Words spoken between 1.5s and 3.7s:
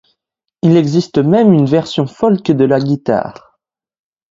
une version folk à la guitare.